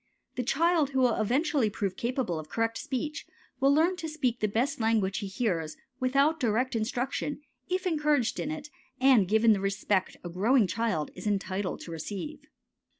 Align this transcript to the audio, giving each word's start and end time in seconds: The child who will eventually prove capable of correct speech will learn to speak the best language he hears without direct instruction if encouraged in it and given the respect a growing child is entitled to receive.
The 0.33 0.41
child 0.41 0.89
who 0.89 0.99
will 1.01 1.21
eventually 1.21 1.69
prove 1.69 1.95
capable 1.95 2.39
of 2.39 2.49
correct 2.49 2.79
speech 2.79 3.27
will 3.59 3.71
learn 3.71 3.97
to 3.97 4.09
speak 4.09 4.39
the 4.39 4.47
best 4.47 4.79
language 4.79 5.19
he 5.19 5.27
hears 5.27 5.77
without 5.99 6.39
direct 6.39 6.75
instruction 6.75 7.39
if 7.69 7.85
encouraged 7.85 8.39
in 8.39 8.49
it 8.49 8.71
and 8.99 9.27
given 9.27 9.53
the 9.53 9.59
respect 9.61 10.17
a 10.23 10.29
growing 10.29 10.65
child 10.65 11.11
is 11.13 11.27
entitled 11.27 11.81
to 11.81 11.91
receive. 11.91 12.39